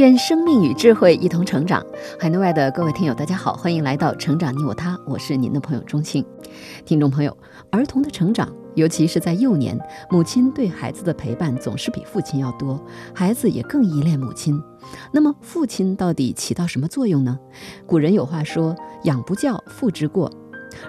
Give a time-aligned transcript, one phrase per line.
[0.00, 1.84] 愿生命与智慧一同成长。
[2.18, 6.24] 海内外的各位听友，大家好，欢迎来到《成长你我他》，我是您的朋友钟庆。
[6.86, 7.36] 听众朋友，
[7.70, 12.82] 儿童的成长，尤其是在幼年，母亲对孩子的陪伴总是比父亲要多，
[13.14, 14.58] 孩子也更依恋母亲。
[15.12, 17.38] 那么，父亲到底起到什么作用呢？
[17.84, 18.74] 古人有话说
[19.04, 20.32] ：“养不教，父之过。”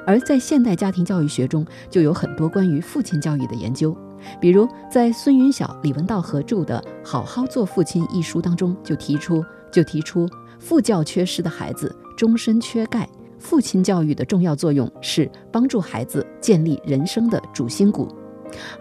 [0.08, 3.94] 而在现代家庭教育学中，就有很多关于父亲教育的研究。
[4.40, 10.28] 比如，在孙云晓、李文道合著的《好好做父亲》一书当中，就提出就提出，
[10.60, 13.08] 父教缺失的孩子终身缺钙。
[13.40, 18.08] 父亲教育的重要作用是帮助孩子建立人生的主心骨。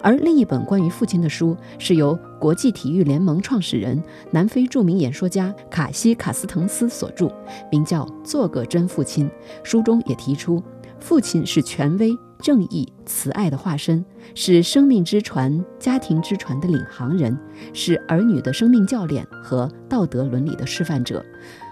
[0.02, 4.02] 而另一本关于父亲的书，是由国际体育联盟创始人、
[4.32, 7.30] 南非著名演说家卡西卡斯滕斯所著，
[7.70, 9.26] 名叫《做个真父亲》。
[9.62, 10.62] 书中也提出，
[11.00, 12.16] 父亲是权威。
[12.42, 14.02] 正义、慈爱的化身，
[14.34, 17.38] 是生命之船、家庭之船的领航人，
[17.74, 21.22] 是儿女的生命教练和道德伦理的示范者。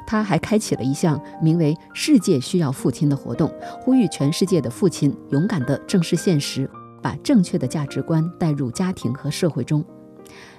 [0.06, 6.68] 他还开启了一项名为“世界需要父亲”的活动，呼吁全世界的父亲勇敢地正视现实，
[7.02, 9.82] 把正确的价值观带入家庭和社会中。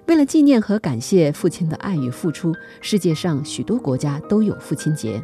[0.09, 5.23] 为了纪念和感谢父亲的爱与付出，世界上许多国家都有父亲节。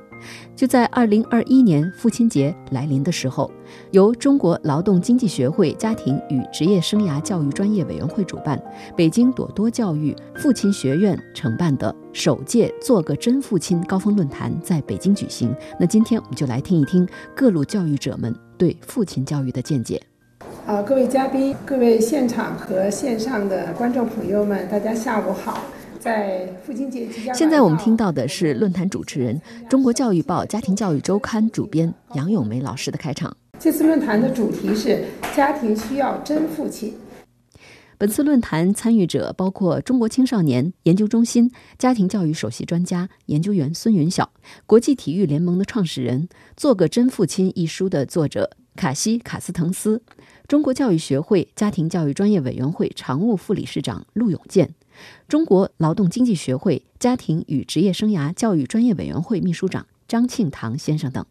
[0.55, 3.50] 就在二零二一年父亲节来临的时候，
[3.89, 8.61] 由中国劳动经济学会家庭与职业生涯教育专业委员会主办，
[8.95, 15.52] 北京朵多教育父亲学院承办的首届“做个真父亲”高峰论坛在北京举行。
[15.80, 20.00] 那今天我们就来听一听各路教育者们对父亲教育的见解。
[20.66, 25.64] 啊，各位嘉宾，各位现场和线上的观众朋友们，大家下午好。
[26.00, 29.40] 在父亲节即将，现在我们听到的是论坛主持人、
[29.70, 33.36] 中国教育报家庭教育周刊主编杨咏梅老师的开场。
[33.59, 35.03] 这次论坛的主题是
[35.36, 36.96] 家庭需要真父亲。
[38.00, 44.32] 本次论坛参与者包括中国青少年研究中心家庭教育首席专家研究员孙云晓，
[44.66, 46.28] 国际体育联盟的创始人，
[46.58, 50.02] 《做个真父亲》一书的作者卡西卡斯滕斯，
[50.47, 54.75] 中国教育学会家庭教育专业委员会常务副理事长陆永健。
[55.28, 61.25] 中国劳动经济学会家庭与职业生涯教育专业委员会秘书长张庆堂先生等，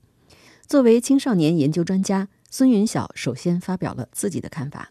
[0.66, 4.90] 作为青少年研究专家，孙云晓首先发表了自己的看法。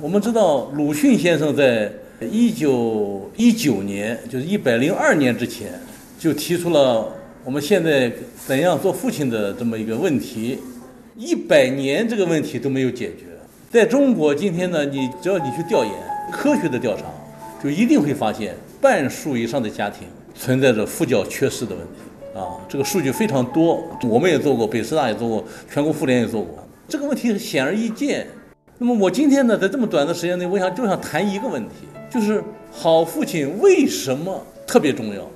[0.00, 1.92] 我们知道，鲁迅先生在
[2.30, 5.80] 一九一九年，就是一百零二年之前，
[6.16, 7.12] 就提出了
[7.44, 8.12] 我们现在
[8.46, 10.60] 怎样做父亲的这么一个问题。
[11.16, 13.33] 一百年这个问题都没有解决。
[13.74, 15.92] 在中国今天呢，你只要你去调研，
[16.30, 17.06] 科学的调查。
[17.60, 22.54] 就一定会发现半数以上的家庭存在着父教缺失的问题啊！
[22.68, 26.56] 这个数据非常多，我们也做过，北师大也做过，全国妇联也做过。
[26.86, 28.28] 这个问题显而易见。
[28.78, 35.28] 那么我今天呢，在这么短的时间内，我想就想谈一个问题，就是好父亲为什么特别重要？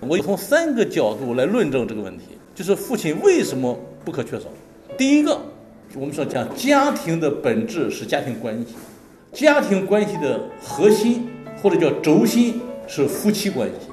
[0.00, 2.24] 我从三个角度来论证这个问题，
[2.54, 3.74] 就是父亲为什么
[4.04, 4.46] 不可缺少。
[4.98, 5.40] 第一个，
[5.98, 8.74] 我们说讲家庭的本质是家庭关系，
[9.32, 11.28] 家庭关系的核心。
[11.62, 13.88] 或者叫轴心是夫妻关系，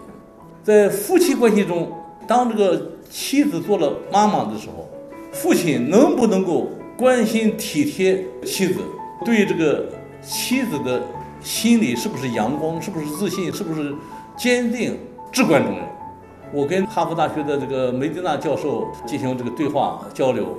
[0.62, 1.90] 在夫妻关系中，
[2.28, 4.88] 当这个妻子做了妈妈的时候，
[5.31, 8.81] 父亲能不能够关心体贴妻子，
[9.24, 9.86] 对这个
[10.22, 11.02] 妻子的
[11.42, 13.96] 心理是不是阳光，是不是自信，是不是
[14.38, 15.00] 坚定，
[15.31, 15.81] 至关重要。
[16.52, 20.56] 我跟哈佛大学的这个梅迪纳教授进行这个对话交流，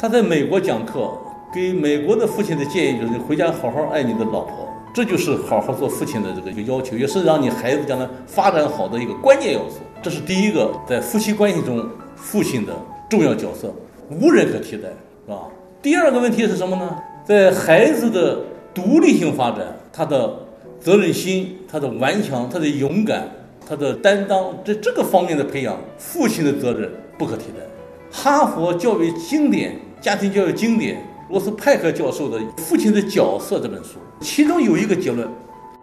[0.00, 1.10] 他在美国讲课，
[1.52, 4.68] 给美国的父亲的建议就是：回家好好爱你的老婆。
[4.94, 9.78] 这就是好好做父亲的这个一个要求，也是让你孩子将来发展好的一个关键要素。
[10.00, 11.84] 这是第一个，在夫妻关系中
[12.14, 12.72] 父亲的
[13.08, 13.74] 重要角色，
[14.08, 14.88] 无人可替代，
[15.26, 15.48] 是吧？
[15.82, 16.96] 第二个问题是什么呢？
[17.24, 18.38] 在孩子的
[18.72, 20.32] 独立性发展，他的
[20.78, 23.28] 责任心、他的顽强、他的勇敢、
[23.68, 26.88] 他的担当，在这个方面的培养，父亲的责任
[27.18, 27.64] 不可替代。
[28.10, 31.00] 哈佛教育经典、家庭教育经典。
[31.28, 35.28] 罗斯派克教授的《父亲的角色》这本书，其中有一个结论，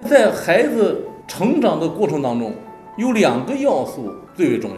[0.09, 2.51] 在孩子成长的过程当中，
[2.97, 4.77] 有两个要素最为重要：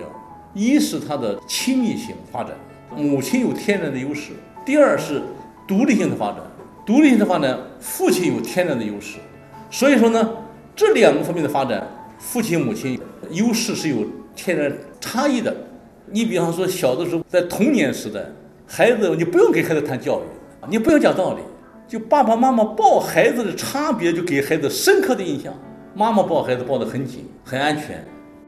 [0.54, 2.52] 一是他的亲密性发展，
[2.94, 4.34] 母亲有天然的优势；
[4.66, 5.22] 第二是
[5.66, 6.40] 独立性的发展，
[6.86, 9.20] 独立性的发展，父亲有天然的优势。
[9.72, 10.30] 所以说呢，
[10.76, 11.88] 这两个方面的发展，
[12.20, 13.00] 父亲母亲
[13.32, 14.06] 优势是有
[14.36, 14.70] 天然
[15.00, 15.56] 差异的。
[16.12, 18.20] 你比方说，小的时候在童年时代，
[18.70, 20.24] 孩子你不用给孩子谈教育，
[20.70, 21.40] 你不用讲道理，
[21.88, 25.54] 就爸爸妈妈抱孩子的差别就给孩子深刻的印象。
[25.96, 27.96] 妈妈抱孩子抱得很紧，很安全；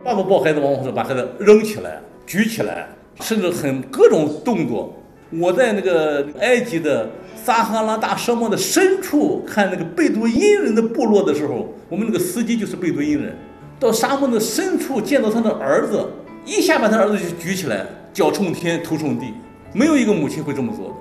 [0.03, 2.89] 爸爸抱孩子往往是把孩子扔起来、举起来，
[3.21, 4.93] 甚至很各种动作。
[5.31, 13.33] 我在那个埃及的撒哈拉大沙漠的深处看那个贝都因人的部落的时候，我们那个司机就是贝都因人。
[13.79, 16.05] 到沙漠的深处见到他的儿子，
[16.45, 19.33] 一下把他儿子就举起来，脚冲天，头冲地，
[19.73, 20.93] 没有一个母亲会这么做的。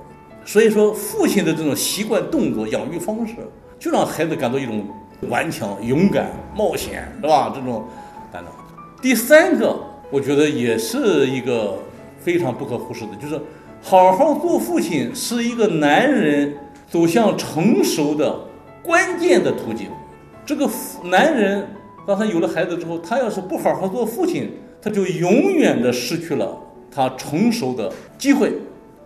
[0.44, 3.34] 所以说，父亲的这种习惯、动作、养育方式，
[3.78, 4.86] 就让孩子感到一种。
[5.28, 7.52] 顽强、勇敢、冒险，是吧？
[7.52, 7.84] 这种
[8.30, 8.54] 担当。
[9.02, 9.76] 第三个，
[10.12, 11.76] 我觉得也是一个
[12.20, 13.34] 非常不可忽视的，就是
[13.82, 16.56] 好好做父亲是一个男人
[16.88, 18.32] 走向成熟的
[18.80, 19.88] 关键的途径。
[20.46, 20.70] 这个
[21.02, 21.66] 男人
[22.06, 26.56] 当他有了孩子之后，他要是不好好做父亲，他就永远的失去了
[26.90, 28.52] 他成熟的机会。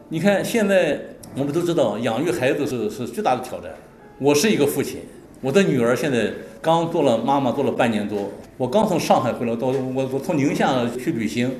[0.09, 1.01] 你看，现在
[1.35, 3.71] 我们都知道，养育孩子是是巨大的挑战。
[4.19, 5.01] 我是一个父亲。
[5.41, 6.31] 我的女儿现在
[6.61, 8.31] 刚做了妈妈，做了半年多。
[8.57, 11.51] 我刚从上海回来，到我我从宁夏去旅行，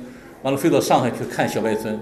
[0.41, 1.99] 完了飞到上海去看小外孙。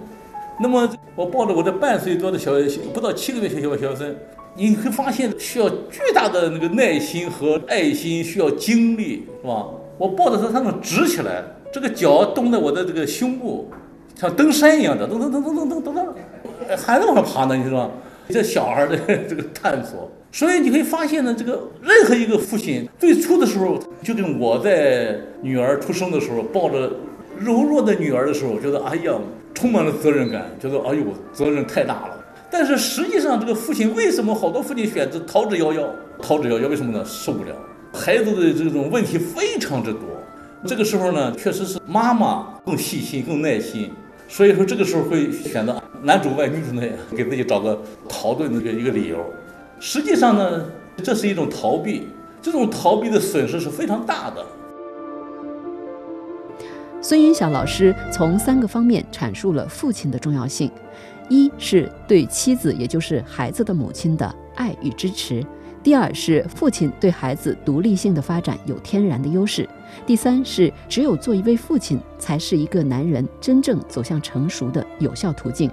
[0.60, 2.52] 那么我抱着我的半岁多的小
[2.94, 4.16] 不到七个月小小小孙，
[4.56, 9.66] 你会发现需要巨大的那个耐心和爱心，需要精力，是吧？
[9.98, 13.72] 我抱着他，他能直起来，这个脚蹬在我的这个胸部，
[14.22, 17.92] 像登山一样的，噔噔噔噔噔噔噔噔，还在往上爬呢，你知道吗？
[18.30, 18.96] 这小孩的
[19.28, 20.08] 这个探索。
[20.32, 26.92] 所以你会发现呢，这个任何一个父亲最初的时候，就跟我在女儿出生的时候抱着
[27.40, 29.12] 柔弱的女儿的时候，觉得哎呀，
[29.56, 31.04] 充满了责任感，觉得哎呦，
[31.34, 32.24] 责任太大了。
[32.52, 35.84] 但是实际上，这个父亲为什么好多父亲选择逃之夭夭？
[36.22, 37.04] 逃之夭夭，为什么呢？
[37.04, 37.56] 受不了
[37.92, 40.02] 孩子的这种问题非常之多。
[40.68, 43.92] 这个时候呢，确实是妈妈更细心、更耐心。
[44.32, 49.18] 所以说，这个时候会选择男主外女主内，给自己找个逃遁的一个理由。
[49.78, 50.66] 实际上呢，
[51.04, 52.08] 这是一种逃避，
[52.42, 54.46] 这种逃避的损失是非常大的。
[57.02, 60.72] 孙云晓老师从三个方面阐述了父亲的重要性：
[61.28, 65.46] 一是对妻子，也就是孩子的母亲的爱与支持；
[65.84, 69.66] 第二是父亲对孩子独立性的发展有天然的优势；
[70.06, 75.70] 第三是只有做一位父亲，才是一个男人真正走向成熟的有效途径。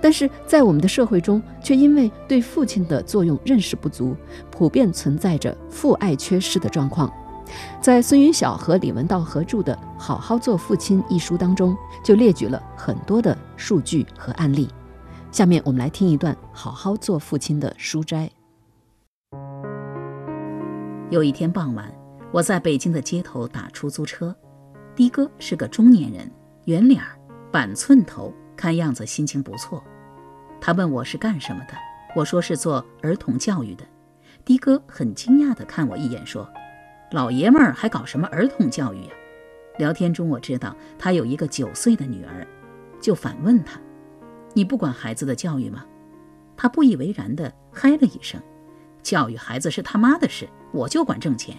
[0.00, 4.14] 但是在我们的社会中，却因为对父亲的作用认识不足，
[4.50, 7.10] 普遍存在着父爱缺失的状况。
[7.80, 14.68] 在孙云晓和李文道合著的《好好做父亲》一书当中，就列举了很多的数据和案例。
[15.30, 18.30] 下面我们来听一段《好好做父亲》的书摘。
[21.10, 21.90] 有一天傍晚，
[22.34, 24.34] 我在北京的街头打出租车，
[24.96, 26.28] 的哥是个中年人，
[26.64, 27.16] 圆脸儿，
[27.52, 29.80] 板寸头，看样子心情不错。
[30.60, 31.74] 他问我是干什么的，
[32.16, 33.84] 我说是做儿童教育的。
[34.44, 36.52] 的哥很惊讶地看我一眼，说
[37.12, 39.10] ：“老爷们儿还搞什么儿童教育呀？”
[39.78, 42.44] 聊天中我知道他有一个九岁的女儿，
[43.00, 43.78] 就反问他
[44.54, 45.86] ：“你不管孩子的教育吗？”
[46.56, 48.42] 他不以为然地嗨了一声
[49.04, 51.56] ：“教育孩子是他妈的事，我就管挣钱。”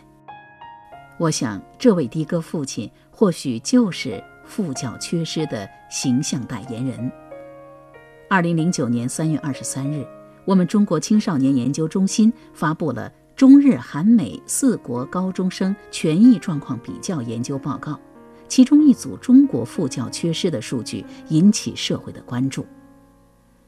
[1.17, 7.09] 我想，这位的哥父亲或许就是父教缺失的形象代言人。
[8.29, 10.05] 二零零九年三月二十三日，
[10.43, 17.97] 我们中国青少年研究中心发布了中日韩美四国高中生权益状况比较研究报告，
[18.49, 22.65] 其中一组中国父教缺失的数据引起社会的关注。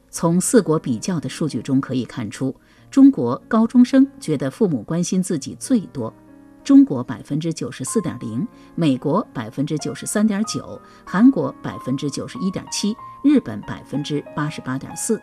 [0.10, 2.54] 从四国比较的数据中可以看出，
[2.92, 6.14] 中国高中生觉得父母关心自己最多。
[6.68, 8.46] 中国百分之九十四点零，
[8.76, 12.94] 美国百分之九十三点九，韩国百分之九十一点七，
[13.24, 15.18] 日本百分之八十八点四，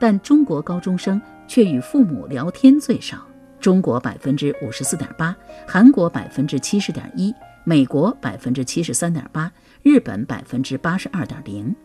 [0.00, 3.18] 但中国高中生却与父母聊天最少。
[3.60, 9.52] 中国百分之五十四点八，韩国百分之七十点一，美国百分之七十三点八，
[9.82, 11.76] 日本百分之八十二点零。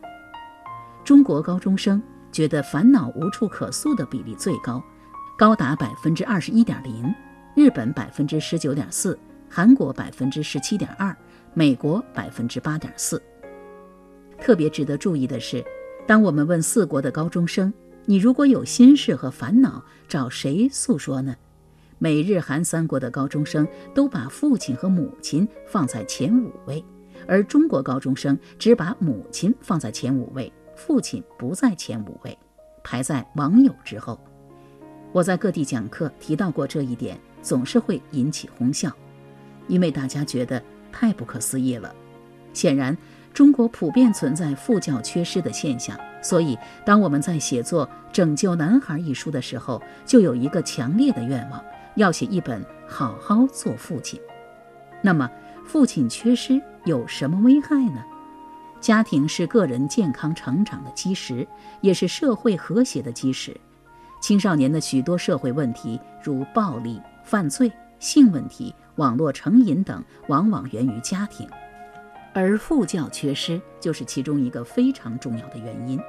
[1.03, 4.81] 中国高中生觉得烦恼无处可诉的比例最高，
[5.37, 7.13] 高达百分之二十一点零。
[7.55, 9.17] 日本百分之十九点四，
[9.47, 11.15] 韩国百分之十七点二，
[11.53, 13.21] 美国百分之八点四。
[14.39, 15.63] 特别值得注意的是，
[16.07, 17.71] 当我们问四国的高中生
[18.05, 21.35] ：“你如果有心事和烦恼，找谁诉说呢？”
[21.99, 26.83] 美日韩三国的高中生都把父亲和母亲放在前五位，
[27.27, 32.35] 而中国高中生只把母亲放在前五位，父亲不在前五位，
[32.83, 34.19] 排在网友之后。
[35.11, 37.15] 我在各地讲课提到过这一点。
[37.43, 38.91] 总是会引起哄笑，
[39.67, 40.59] 因为大家觉得
[40.91, 41.93] 太不可思议了。
[42.53, 42.97] 显然，
[43.33, 51.63] 中国普遍存在父教缺失的现象，所以当我们在写作《拯救男孩》一书的时候，就有一个强烈的愿望，
[51.95, 54.19] 要写一本好好做父亲。
[55.01, 55.29] 那么，
[55.65, 58.03] 父亲缺失有什么危害呢？
[58.79, 61.47] 家庭是个人健康成长的基石，
[61.81, 63.55] 也是社会和谐的基石。
[64.21, 71.49] 青少年的许多社会问题，如暴力、犯罪、性问题、网络成瘾等，往往源于家庭，
[72.33, 75.99] 而父教缺失就是其中一个非常重要的原因。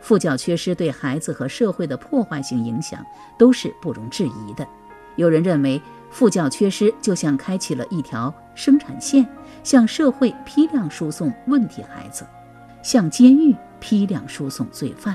[0.00, 3.04] 父教缺失对孩子和社会的破坏性影响
[3.38, 4.66] 都是不容置疑的。
[5.16, 5.80] 有人认为，
[6.10, 9.26] 父教缺失就像开启了一条生产线，
[9.62, 12.24] 向社会批量输送问题孩子，
[12.82, 15.14] 向监狱批量输送罪犯。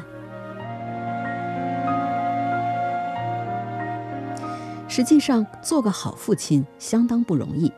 [4.95, 7.69] 实际上，做个好父亲相当不容易。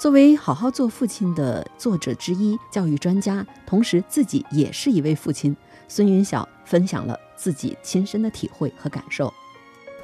[0.00, 5.56] 作为《好好做父亲》的作者之一，教育专家，同时自己也是一位父亲，
[5.86, 9.32] 孙云晓分享了自己亲身的体会和感受。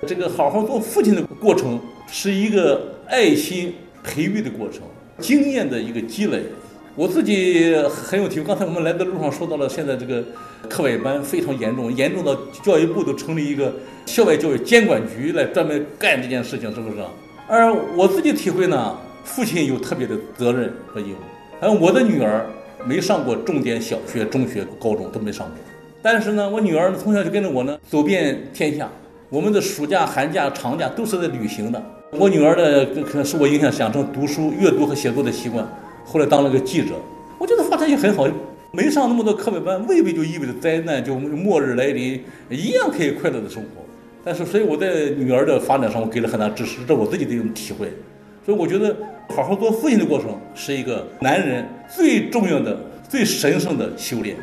[0.07, 4.83] 这个好好做父亲的过程，是一个爱心培育的过程，
[5.19, 6.45] 经验的一个积累。
[6.95, 8.47] 我自己很有体会。
[8.47, 10.25] 刚才我们来的路上说到了，现在这个
[10.69, 13.73] 课外班非常严重，严重到教育部都成立一个
[14.07, 16.97] 校外教育监管局来专门干这件事情，是不是？
[17.49, 21.17] 而我自己体会呢，父亲有特别的责任和义务。
[21.61, 22.47] 而我的女儿
[22.85, 25.57] 没上过重点小学、中学、高中都没上过，
[26.03, 28.89] 但是呢，我女儿从小就跟着我呢走遍天下。
[29.29, 31.83] 我们的暑假、寒假、长假都是在旅行的。
[32.13, 35.67] 我女儿呢，可能受我影响，养成读书、阅读和写作的习惯。
[36.05, 36.95] 后来当了个记者，
[37.39, 38.27] 我觉得发展也很好。
[38.75, 43.85] 没上那么多课外班，未必就意味着灾难就末日来临，一样可以快乐的生活。
[44.25, 47.93] 但是，所以我在女儿的发展上，我给了很大支持，这我自己的一种体会。
[48.47, 48.97] 所以，我觉得
[49.29, 52.75] 好好做父亲的过程是一个男人最重要的、
[53.07, 54.37] 最神圣的修炼。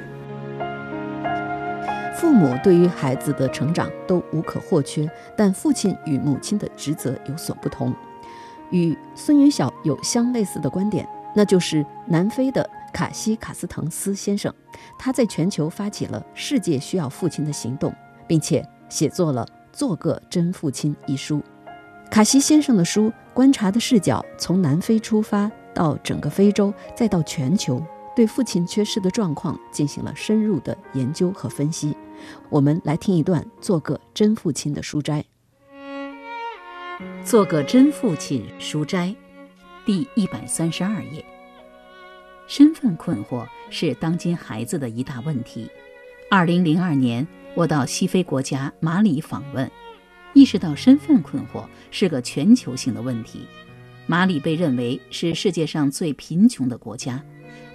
[2.15, 7.91] 父母对于孩子的成长都无可或缺，但父亲与母亲的职责有所不同。
[8.69, 11.07] 与孙云晓有相类似的观点。
[11.36, 14.53] 那就是南非的卡西卡斯滕斯先生，
[14.98, 17.93] 他在全球发起了“世界需要父亲”的行动，
[18.27, 21.43] 并且写作了《做个真父亲》一书。
[22.10, 27.81] 卡西先生的书观察的视角从南非出发，到整个非洲，再到全球，
[28.15, 31.96] 对父亲缺失的状况进行了深入的研究和分析。
[32.50, 35.24] 我们来听一段《做个真父亲》的书斋。
[37.24, 39.15] 做个真父亲书斋。
[39.86, 41.25] 第一百三十二页，
[42.50, 45.70] 身份困惑是当今孩子的一大问题。
[46.32, 49.70] 二零零二年，我到西非国家马里访问，
[50.34, 53.46] 意识到身份困惑是个全球性的问题。
[54.08, 57.24] 马里被认为是世界上最贫穷的国家，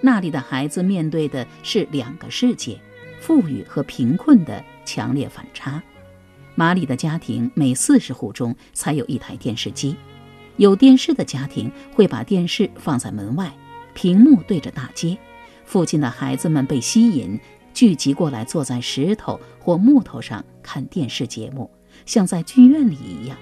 [0.01, 2.77] 那里的孩子面对的是两个世界——
[3.23, 5.81] 富裕和贫困的强烈反差。
[6.57, 9.95] 马里的家庭每四十户中才有一台电视机。
[10.57, 13.53] 有电视的家庭会把电视放在门外，
[13.95, 15.17] 屏幕对着大街。
[15.65, 17.41] 附近的孩子们被吸引，
[17.73, 21.71] 聚集过来，坐在石头或木头上看电视节目，
[22.05, 23.39] 像在剧院里一样。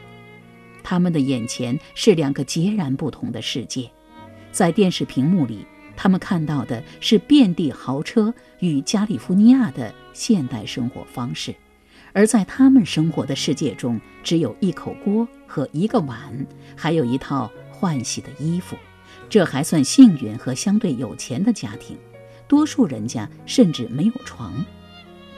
[0.85, 3.91] 他们的眼前是两个截然不同的世界。
[4.53, 5.67] 在电视屏幕里，
[5.97, 11.55] 他们看到的是遍地豪车与加利福尼亚的现代生活方式。
[12.13, 18.77] 而在他们生活的世界中，只有一口锅和一个碗，还有一套换洗的衣服。
[19.33, 21.97] 这还算幸运和相对有钱的家庭，
[22.47, 24.53] 多数人家甚至没有床。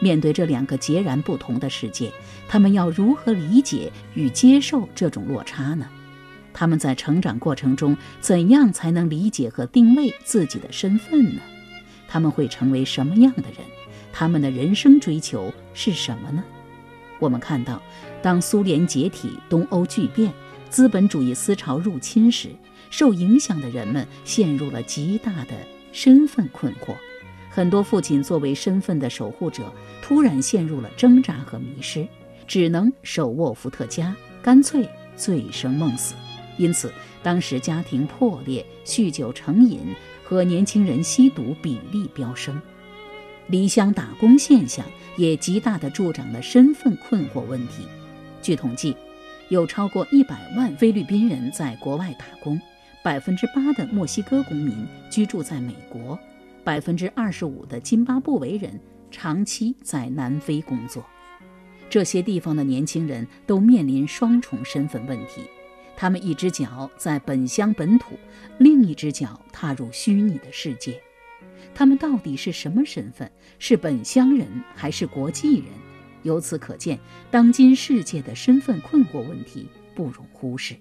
[0.01, 2.11] 面对这两个截然不同的世界，
[2.49, 5.87] 他们要如何理解与接受这种落差呢？
[6.53, 11.41] 他们在成长过程中怎样才能理解和定位自己的身份呢？
[12.09, 13.61] 他们会成为什么样的人？
[14.13, 16.43] 他们的人生追求是什么呢？
[17.21, 17.81] 我们看到，
[18.21, 20.33] 当苏联解体、东欧巨变、
[20.69, 22.49] 资本主义思潮入侵时，
[22.97, 25.55] 受影响的人们陷入了极大的
[25.91, 26.95] 身份困惑。
[27.51, 29.65] 很多父亲作为身份的守护者，
[30.01, 32.07] 突然陷入了挣扎和迷失，
[32.47, 36.15] 只能手握伏特加，干脆醉生梦死。
[36.57, 39.81] 因此，当时家庭破裂、酗酒成瘾
[40.23, 42.63] 和年轻人吸毒比例飙升。
[43.49, 44.87] 离乡打工现象
[45.17, 47.89] 也极大地助长了身份困惑问题。
[48.41, 48.97] 据统计，
[49.49, 52.57] 有超过一百万菲律宾人在国外打工，
[53.05, 54.75] 百分之八的墨西哥公民
[55.11, 56.19] 居住在美国，
[56.65, 58.81] 百分之二十五的津巴布韦人
[59.11, 61.05] 长期在南非工作。
[61.91, 65.43] 这些地方的年轻人都面临双重身份问题：
[65.95, 68.19] 他们一只脚在本乡本土，
[68.57, 70.99] 另一只脚踏入虚拟的世界。
[71.75, 73.31] 他们到底是什么身份？
[73.59, 75.67] 是本乡人还是国际人？
[76.23, 76.99] 由此可见，
[77.31, 80.75] 当今世界的身份困惑问题不容忽视。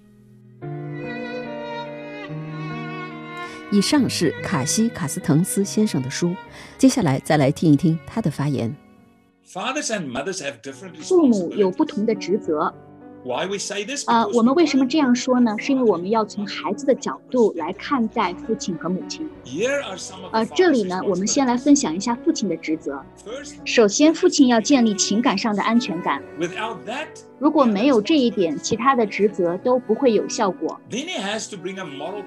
[3.74, 6.32] 以上是卡西卡斯滕斯先生的书，
[6.78, 8.72] 接下来再来听一听他的发言。
[11.02, 12.72] 父母有不同的职责。
[14.06, 15.56] 呃，我们为什么这样说呢？
[15.58, 19.28] 是因为我们要从孩子的角度来看待父亲和母亲。
[20.30, 23.02] 呃，这里呢，我们先来分享一下父亲的职责。
[23.64, 26.22] 首先，父亲要建立情感上的安全感。
[27.44, 30.80] 如果没有这一点，其他的职责都不会有效果。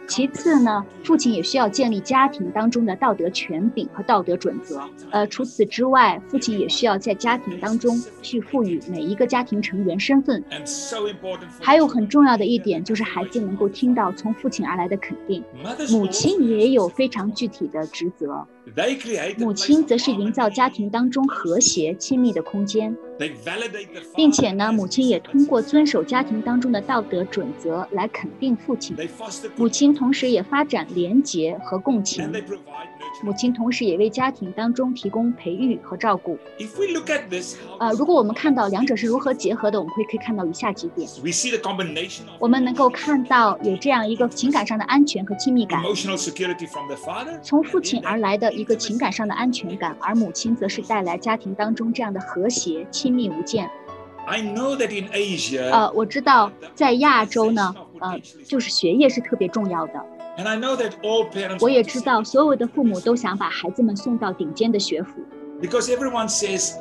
[0.07, 4.79] 其次呢，父亲也需要建立家庭当中的道德权柄和道德准则。
[5.09, 10.43] 呃，除此之外，父亲也需要在家庭当中去赋予每一个家庭成员身份。
[11.59, 15.43] 还有很重要的一点就是，孩子能够听到从父亲而来的肯定。
[15.89, 18.45] 母亲也有非常具体的职责。
[19.37, 22.93] 母亲则是营造家庭当中和谐亲密的空间，
[24.13, 28.95] 并且呢，母亲也通过遵守家庭当中的道德准则来肯定父亲。
[29.55, 32.31] 母亲同时也发展廉洁和共情。
[33.23, 36.37] 母亲同时也为家庭当中提供培育和照顾。
[37.79, 41.09] 呃，如果我们看到两者是如何结合的，我们会可以看到以下几点。
[42.37, 45.81] 我们能够看到有这样一个情感上的安全和亲密感，
[47.41, 53.67] 从父亲而来的一个情感上的安全感，而母亲则是带来家庭当中这样的和谐、亲密无间。
[55.71, 59.93] 呃，我知道在亚洲呢，呃，就是学业是特别重要的。
[61.61, 65.13] 我也知道，所有的父母都想把孩子们送到顶尖的学府。
[65.61, 66.73] Because everyone says,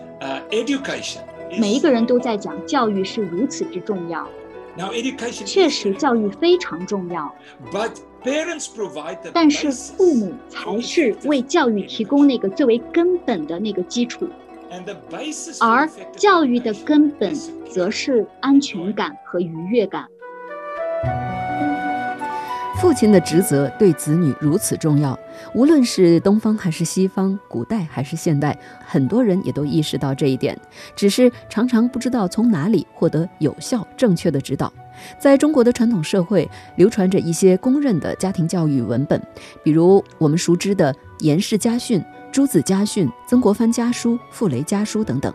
[0.51, 1.21] education.
[1.59, 4.29] 每一个人都在讲教育是如此之重要。
[4.77, 5.45] Now education.
[5.45, 7.35] 确实，教育非常重要。
[7.73, 9.31] But parents provide the.
[9.33, 14.29] 但是父母才是为教育提供那个最为根本的那个基础，
[15.61, 17.35] 而教育的根本
[17.71, 20.05] 则是安全感和愉悦感。
[22.79, 25.19] 父亲的职责对子女如此重要，
[25.55, 30.57] 无论是东方还是西方，古代还是现代，很多人也都意识到这一点，
[30.95, 34.71] 只是常常不知道从哪里获得有效、正确的指导。
[35.19, 39.21] 在中国的传统社会，流传着一些公认的家庭教育文本，
[39.63, 41.99] 比如我们熟知的《颜氏家训》
[42.37, 45.33] 《朱子家训》《曾国藩家书》《傅雷家书》等等。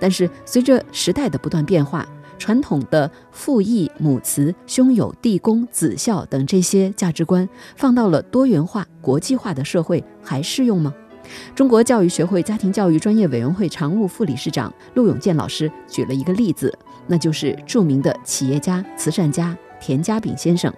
[0.00, 2.04] 但是随着时代的不断变化，
[2.36, 10.92] 传统的父义、母慈、兄友弟恭、子孝等这些价值观，放到了多元化、国际化的社会，还适用吗？
[11.54, 16.76] 中国教育学会家庭教育专业委员会常务副理事长陆永健老师举了一个例子，
[17.06, 20.74] 那就是著名的企业家、慈善家田家炳先生。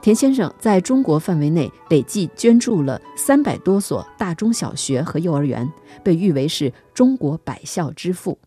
[0.00, 5.70] 田先生在中国范围内累计捐助了三百多所大中小学和幼儿园，
[6.02, 8.38] 被誉为是中国百校之父。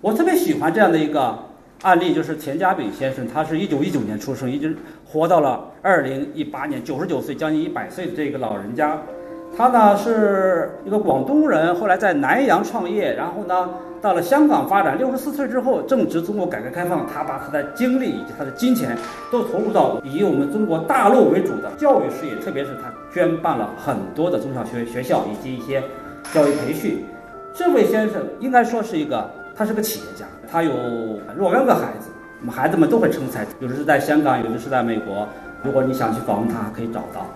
[0.00, 1.38] 我特别喜欢这样的一个
[1.82, 9.00] 案例，就是田家炳先生，他是一九一九年出生，一直活到了二零一八年，九十九岁，将近一百岁的这个老人家。
[9.56, 14.96] 他呢是一个广东人，后来在南阳创业，然后呢到了香港发展。
[14.98, 18.96] 六十四岁之后，正值中国改革开放，他把他的精力以及他的金钱
[19.30, 25.82] 都投入到以我们中国大陆为主的教育事业，特别是他捐办了很多的中小学学校以及一些
[26.32, 27.04] 教育培训。
[27.52, 30.70] 这位先生应该说是一个，他是个企业家，他有
[31.36, 35.26] 若干个孩子，我们孩子们都很成才，有的是在香港，有的是在美国。
[35.62, 37.26] 如果你想去访问他，可以找到，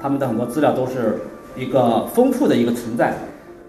[0.00, 1.18] 他们的很多资料都是
[1.56, 3.14] 一个丰富的一个存在。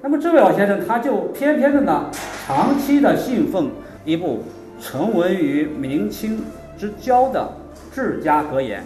[0.06, 2.12] 那么这位老先生，他就偏偏的呢，
[2.46, 3.72] 长期的信奉
[4.04, 4.44] 一部
[4.78, 6.42] 成文于明清
[6.78, 7.50] 之交的
[7.96, 8.82] 《治家格言》，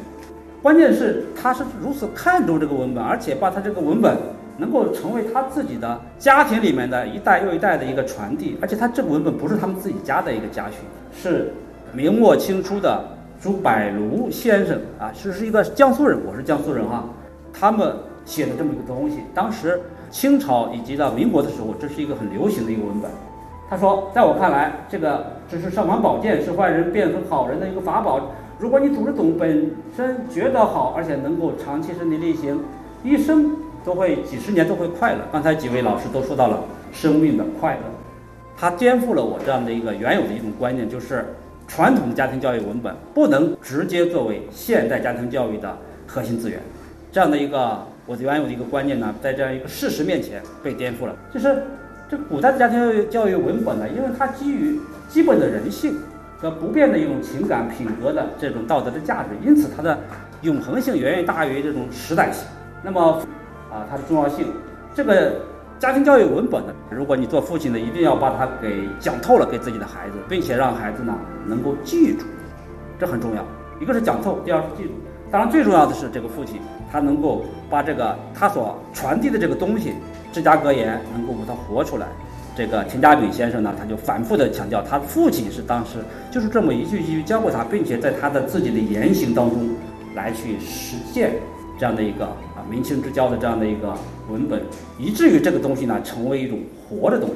[0.61, 4.15] 关键是他是如此看重这个文本，而且把他这个文本
[4.57, 10.77] 能够成为他自己的家庭里面的一代又一代的一个传递，而且他这个文本不是他们自己家的一个家训，
[11.11, 11.51] 是
[11.93, 13.03] 明末清初的
[13.41, 17.05] 朱柏庐先生啊，是是一个江苏人，我是江苏人哈，
[17.51, 17.91] 他们
[18.23, 23.09] 写的这么一个东西，当时清朝以及到民国的时候，这是一个很流行的一个文本。
[23.69, 28.31] 他说，在我看来，这个只是尚方宝剑，是坏人变成好人的一个法宝。
[28.57, 32.63] 如果你组织懂，本身觉得好，而且能够长期身体力行，
[33.03, 35.19] 一生都会几十年都会快乐。
[35.31, 37.81] 刚才几位老师都说到了生命的快乐，
[38.55, 41.25] 它颠覆了我这样的一个原有的一种观念，就是
[41.67, 46.59] 传统的家庭教育文本不能直接作为现代家庭教育的核心资源。
[47.11, 51.13] 这样的一个我原有的一个观念呢，在这样一个事实面前被颠覆了。
[51.29, 51.63] 就是
[52.09, 55.99] 这古代的家庭教育教育文本呢，因为它基于基本的人性
[56.39, 59.99] 和不变的一种情感品格的这种道德的价值，因此它的
[60.41, 62.47] 永恒性远远大于这种时代性。
[62.81, 63.21] 那么
[63.69, 64.47] 啊，它的重要性
[64.95, 65.41] 这个
[65.77, 71.13] 家庭教育文本呢，如果你做父亲的，一定要把它给讲透了给自己的孩子，并且让孩子呢
[71.45, 72.25] 能够记住，
[72.97, 73.43] 这很重要。
[73.81, 74.91] 一个是讲透，第二是记住。
[75.29, 79.93] 当然，最重要的是这个父亲，他能够把这个他所传递的这个东西，
[80.31, 82.07] 芝加哥言，能够把它活出来。
[82.55, 85.99] 这个田家炳先生呢，他就反复的强调，他父亲是当时
[86.31, 89.69] 就是这么一句一句教过他，并且在他的自己的言行当中
[90.15, 91.33] 来去实践
[91.79, 93.95] 这样的一个啊明清之交的这样的一个
[94.29, 94.59] 文本，
[94.97, 97.35] 以至于这个东西呢成为一种活的东西。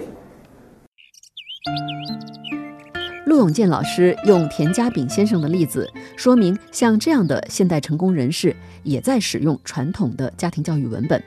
[3.31, 11.23] 陆永健老师用田家炳先生的例子，说明像这样的现代成功人士也在使用传统的家庭教育文本。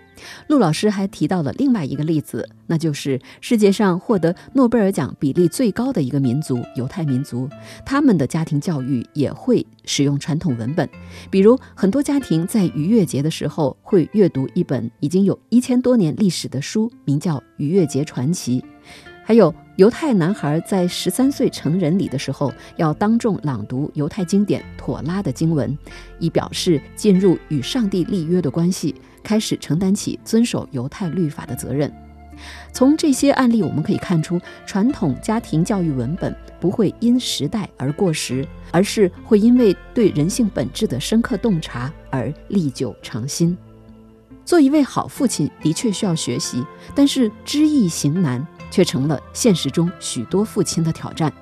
[0.49, 7.49] 陆老师还提到了另外一个例子，那就是世界上获得诺贝尔奖比例最高的一个民族——犹太民族，
[7.87, 10.87] 他们的家庭教育也会使用传统文本。
[11.31, 18.61] 比如，很多家庭在逾越节的时候会阅读一本已经有一千多年历史的书，名叫《逾越节传奇》。
[19.27, 25.77] 还有犹太男孩在十三岁成人礼的时候，要当众朗读犹太经典《妥拉》的经文，
[26.19, 31.91] 以表示进入与上帝立约的关系，开始承担起遵守犹太律法的责任。
[32.73, 43.57] 从这些案例，我们可以看出，传统家庭教育文本不会因时代而过时，而是会因为对人性本质的深刻洞察而历久常新。
[44.45, 46.63] 做一位好父亲的确需要学习，
[46.95, 48.47] 但是知易行难。
[48.75, 51.33] 却成了现实中许多父亲的挑战。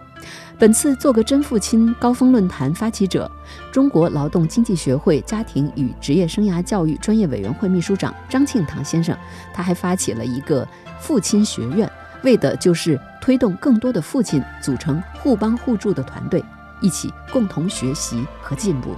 [0.58, 3.28] 本次做个真父亲高峰论坛发起者、
[3.72, 9.16] 中国劳动经济学会家庭与职业生涯教育专业委员会秘书长张庆堂先生，
[9.54, 10.68] 他还发起了一个
[11.00, 11.90] 父亲学院，
[12.22, 16.44] 为的就是推动更多的父亲组成互帮互助的团队，
[16.82, 18.94] 一起共同学习和进步。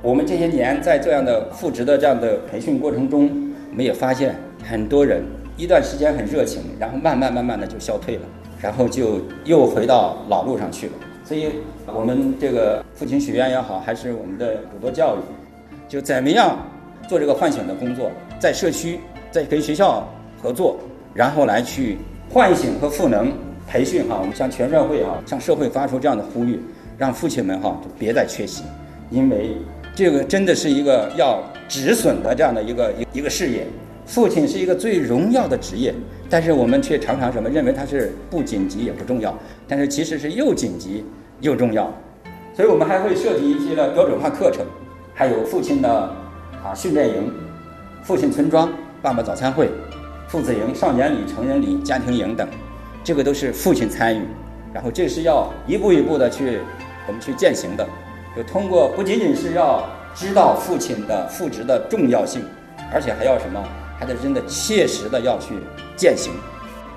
[0.00, 3.26] 我们这些年在这样的复职的这样的培训过程中，
[3.70, 5.22] 我们也发现很多人。
[5.56, 8.22] 一段时间很热情，然后慢慢慢慢的就消退了，
[8.60, 10.92] 然后就又回到老路上去了。
[11.24, 11.50] 所以，
[11.86, 15.20] 我们这个父亲学院也好，还是我们的普陀教育，
[15.88, 16.58] 就怎么样
[17.08, 20.06] 做这个唤醒的工作，在社区，在跟学校
[20.40, 20.76] 合作，
[21.14, 21.98] 然后来去
[22.30, 23.32] 唤醒和赋能
[23.66, 24.18] 培训哈。
[24.20, 26.60] 我们向全社会哈，向社会发出这样的呼吁，
[26.98, 28.62] 让父亲们哈就别再缺席，
[29.10, 29.56] 因为
[29.94, 33.66] 这个真的是一个要止损的这样的一个一一个事业。
[34.06, 35.92] 父亲是一个最荣耀的职业，
[36.30, 41.04] 但是我们却常常什么认为他是不紧急也不重要，但是其实是又紧急
[41.40, 41.92] 又重要，
[42.54, 44.64] 所以我们还会设计一些的标准化课程，
[45.12, 45.90] 还有父亲的
[46.64, 47.32] 啊训练营、
[48.04, 49.68] 父亲村庄、爸爸早餐会、
[50.28, 52.48] 父子营、少年礼、成人礼、家庭营等，
[53.02, 54.22] 这个都是父亲参与，
[54.72, 56.60] 然后这是要一步一步的去
[57.08, 57.84] 我们去践行的，
[58.36, 62.44] 就通过不仅仅是要知道父亲的父职的重要性，
[62.92, 63.60] 而且还要什么？
[63.98, 65.54] 还得真的切实的要去
[65.96, 66.32] 践行，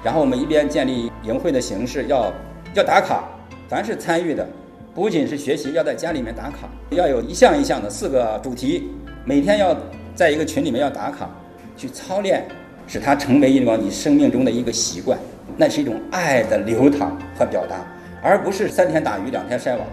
[0.03, 2.31] 然后我们一边建立营会的形式，要
[2.73, 3.23] 要打卡，
[3.69, 4.45] 凡是参与的，
[4.93, 8.89] 不仅是学习，要在家里面打卡，要有一项一项的四个主题，
[9.23, 9.75] 每天要
[10.13, 11.29] 在一个群里面要打卡，
[11.77, 12.45] 去操练，
[12.85, 15.17] 使它成为一种你生命中的一个习惯，
[15.55, 17.77] 那是一种爱的流淌和表达，
[18.21, 19.87] 而不是三天打鱼两天晒网。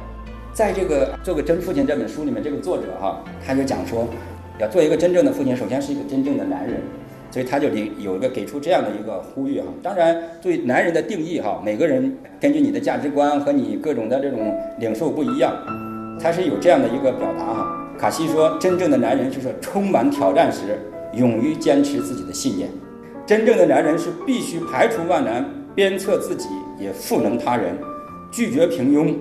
[0.52, 4.08] 在这个《做个真父亲》这本书里面，这个作者哈，他就讲说。
[4.58, 6.80] 要做一个真正的父亲，首先是一个真正的男人，
[7.30, 9.66] 所以他就有一个给出这样的一个呼吁哈。
[9.82, 15.52] 当然，对男人的定义哈，每个人根据你的价值观和你各种的这种领受不一样，
[16.18, 17.72] 他是有这样的一个表达哈。
[17.98, 20.78] 卡西说，真正的男人就是充满挑战时，
[21.12, 22.68] 勇于坚持自己的信念。
[23.26, 27.76] 真正的男人是必须排除万难，鞭策自己，也赋能他人，
[28.30, 29.14] 拒绝平庸，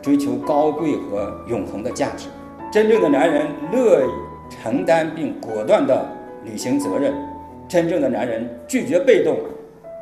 [0.00, 2.28] 追求高贵和永恒的价值。
[2.72, 4.31] 真正的男人乐意。
[4.62, 6.06] 承担并果断地
[6.44, 7.14] 履行责任，
[7.68, 9.38] 真正的男人拒绝被动，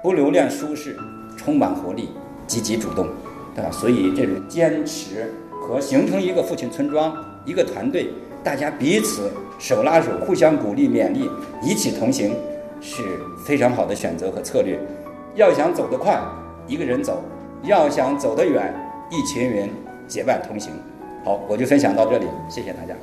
[0.03, 0.97] 不留恋舒适，
[1.37, 2.11] 充满活力，
[2.47, 3.07] 积极主动，
[3.55, 3.71] 对吧？
[3.71, 8.09] 所以这种坚持和形成一个父亲村庄，一个团队，
[8.43, 11.31] 大家彼此手拉手，互相鼓励勉励，
[11.63, 12.35] 一起同行，
[12.81, 13.03] 是
[13.45, 14.79] 非常好的选择和策略。
[15.35, 16.21] 要想走得快，
[16.67, 17.23] 一个人走；
[17.63, 18.75] 要想走得远，
[19.11, 19.69] 一群人
[20.09, 20.73] 结伴同行。
[21.25, 22.95] 好，我就分享到这里，谢谢大家。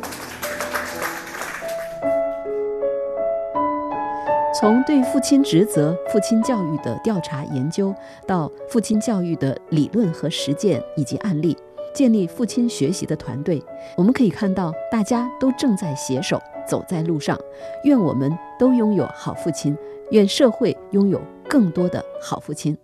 [4.67, 7.95] 从对父亲职责、父亲教育的调查研究，
[8.27, 11.55] 到父亲教育的理论和实践以及案例，
[11.93, 13.63] 建立父亲学习的团队，
[13.95, 17.39] 我们可以看到，大家都正在携手走在路上。
[17.85, 19.73] 愿我们都拥有好父亲，
[20.11, 22.77] 愿社会拥有更多的好父亲。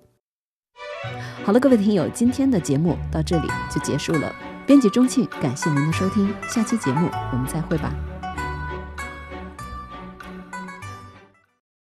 [1.44, 4.34] 好了，各位听友，今天的节目到这里就结束了。
[4.66, 7.94] 编辑钟庆，感谢您的收听，下期节目我们再会吧。